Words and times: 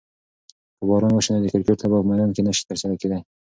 که 0.77 0.83
باران 0.89 1.13
وشي 1.13 1.29
نو 1.31 1.39
د 1.43 1.47
کرکټ 1.53 1.79
لوبه 1.81 1.99
په 2.03 2.07
میدان 2.09 2.29
کې 2.35 2.41
نشي 2.47 2.63
ترسره 2.69 2.95
کیدی. 3.01 3.19